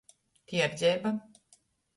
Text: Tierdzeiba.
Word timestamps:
Tierdzeiba. 0.47 1.13